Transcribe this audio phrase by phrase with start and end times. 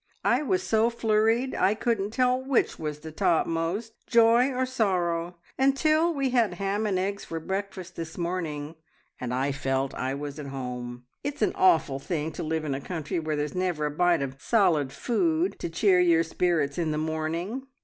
[0.25, 6.11] I was so flurried I couldn't tell which was the topmost, joy or sorrow, until
[6.11, 8.73] we had ham and eggs for breakfast this morning,
[9.19, 11.03] and I felt I was at home.
[11.23, 14.41] It's an awful thing to live in a country where there's never a bite of
[14.41, 17.67] solid food to cheer your spirits in the morning!